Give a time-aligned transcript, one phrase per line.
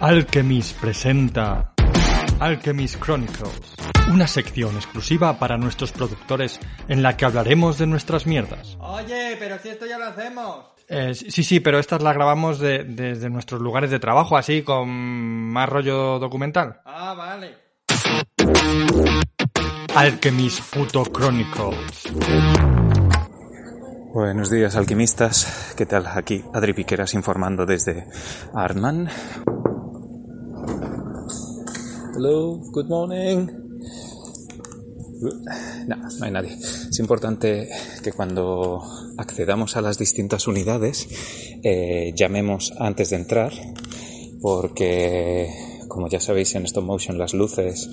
[0.00, 1.72] Alchemist presenta
[2.38, 3.74] Alchemist Chronicles,
[4.12, 8.76] una sección exclusiva para nuestros productores en la que hablaremos de nuestras mierdas.
[8.80, 10.66] Oye, pero si esto ya lo hacemos.
[10.88, 14.88] Eh, sí, sí, pero estas las grabamos de- desde nuestros lugares de trabajo, así con
[14.88, 16.80] más rollo documental.
[16.84, 17.56] Ah, vale.
[19.94, 22.06] Alchemist Puto Chronicles.
[24.16, 25.74] Buenos días, alquimistas.
[25.76, 26.06] ¿Qué tal?
[26.06, 28.06] Aquí Adri Piqueras informando desde
[28.54, 29.10] Arman.
[32.14, 33.46] Hello, good morning.
[35.86, 36.54] No, no hay nadie.
[36.54, 37.68] Es importante
[38.02, 38.82] que cuando
[39.18, 41.08] accedamos a las distintas unidades
[41.62, 43.52] eh, llamemos antes de entrar
[44.40, 45.65] porque
[45.96, 47.88] como ya sabéis en stop motion las luces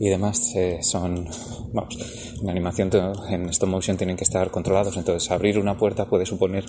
[0.00, 1.28] y demás eh, son
[1.74, 1.98] vamos
[2.40, 2.90] en animación
[3.28, 4.96] en stop motion tienen que estar controlados.
[4.96, 6.64] Entonces abrir una puerta puede suponer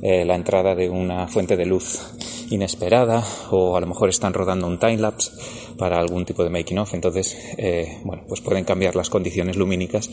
[0.00, 2.00] eh, la entrada de una fuente de luz
[2.48, 5.32] inesperada o a lo mejor están rodando un timelapse
[5.76, 6.94] para algún tipo de making of.
[6.94, 10.08] Entonces eh, bueno pues pueden cambiar las condiciones lumínicas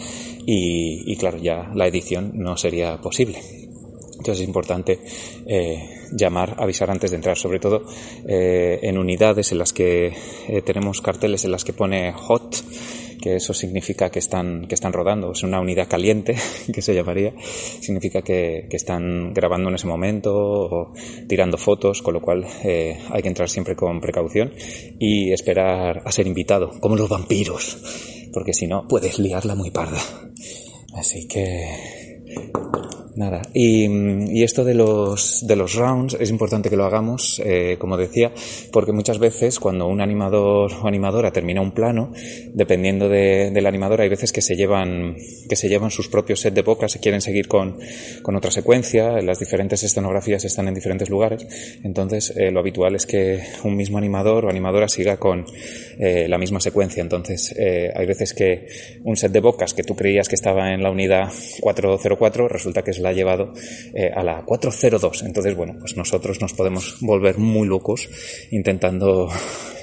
[0.45, 3.68] y, y claro ya la edición no sería posible
[4.19, 4.99] entonces es importante
[5.47, 7.83] eh, llamar, avisar antes de entrar, sobre todo
[8.27, 10.13] eh, en unidades en las que
[10.47, 12.63] eh, tenemos carteles en las que pone hot,
[13.21, 16.35] que eso significa que están, que están rodando, es una unidad caliente,
[16.73, 17.33] que se llamaría,
[17.79, 20.93] significa que, que están grabando en ese momento o
[21.27, 24.53] tirando fotos, con lo cual eh, hay que entrar siempre con precaución
[24.99, 27.77] y esperar a ser invitado, como los vampiros,
[28.33, 29.99] porque si no puedes liarla muy parda.
[30.93, 31.98] Así que
[33.19, 33.85] Nada, y,
[34.31, 38.31] y esto de los, de los rounds es importante que lo hagamos, eh, como decía,
[38.71, 42.13] porque muchas veces cuando un animador o animadora termina un plano,
[42.53, 45.17] dependiendo de, del animador, hay veces que se llevan,
[45.49, 47.77] que se llevan sus propios set de bocas, se quieren seguir con,
[48.21, 51.45] con otra secuencia, las diferentes escenografías están en diferentes lugares,
[51.83, 55.45] entonces eh, lo habitual es que un mismo animador o animadora siga con
[55.97, 58.67] eh, la misma secuencia, entonces eh, hay veces que
[59.03, 61.29] un set de bocas que tú creías que estaba en la unidad
[61.59, 62.17] 404
[62.47, 63.53] resulta que se la ha llevado
[63.93, 65.23] eh, a la 402.
[65.23, 68.09] Entonces, bueno, pues nosotros nos podemos volver muy locos
[68.51, 69.29] intentando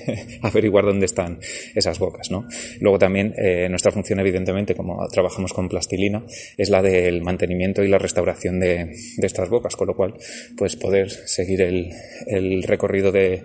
[0.43, 1.39] averiguar dónde están
[1.75, 2.47] esas bocas, ¿no?
[2.81, 6.25] Luego también eh, nuestra función, evidentemente, como trabajamos con plastilina,
[6.57, 10.15] es la del mantenimiento y la restauración de, estas bocas, con lo cual,
[10.57, 11.91] pues poder seguir el,
[12.27, 13.45] el recorrido de,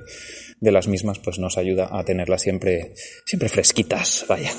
[0.59, 2.94] de las mismas, pues nos ayuda a tenerlas siempre,
[3.25, 4.51] siempre fresquitas, vaya.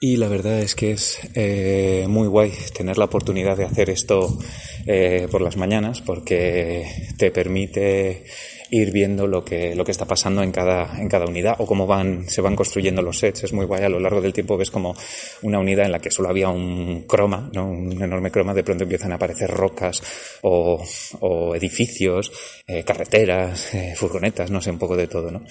[0.00, 4.38] Y la verdad es que es eh, muy guay tener la oportunidad de hacer esto
[4.86, 6.86] eh, por las mañanas porque
[7.16, 8.24] te permite
[8.70, 11.86] ir viendo lo que, lo que está pasando en cada, en cada unidad o cómo
[11.86, 13.44] van, se van construyendo los sets.
[13.44, 13.84] Es muy guay.
[13.84, 14.94] A lo largo del tiempo ves como
[15.42, 17.70] una unidad en la que solo había un croma, ¿no?
[17.70, 20.02] un enorme croma, de pronto empiezan a aparecer rocas
[20.42, 20.84] o,
[21.20, 22.32] o edificios,
[22.66, 25.42] eh, carreteras, eh, furgonetas, no sé, un poco de todo, ¿no?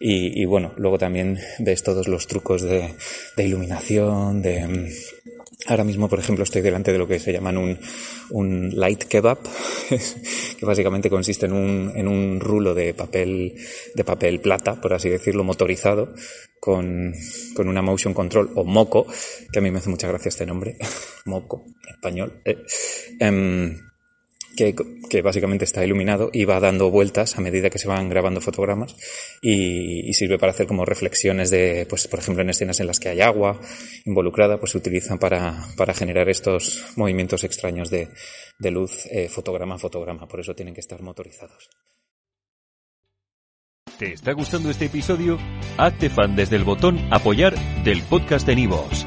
[0.00, 2.94] Y, y bueno, luego también ves todos los trucos de,
[3.36, 4.90] de iluminación, de,
[5.64, 7.78] Ahora mismo, por ejemplo, estoy delante de lo que se llaman un,
[8.30, 9.38] un light kebab,
[10.58, 13.54] que básicamente consiste en un, en un rulo de papel,
[13.94, 16.14] de papel plata, por así decirlo, motorizado,
[16.60, 17.14] con,
[17.54, 19.06] con una motion control o moco,
[19.50, 20.76] que a mí me hace mucha gracia este nombre,
[21.24, 22.42] moco, español.
[22.44, 22.62] eh,
[23.18, 23.78] em,
[24.56, 28.96] que, básicamente está iluminado y va dando vueltas a medida que se van grabando fotogramas
[29.40, 32.98] y, y, sirve para hacer como reflexiones de, pues por ejemplo en escenas en las
[32.98, 33.60] que hay agua
[34.04, 38.08] involucrada, pues se utilizan para, para generar estos movimientos extraños de,
[38.58, 41.68] de luz eh, fotograma a fotograma, por eso tienen que estar motorizados.
[43.98, 45.38] ¿Te está gustando este episodio?
[45.78, 49.06] Hazte fan desde el botón apoyar del podcast de Nivos.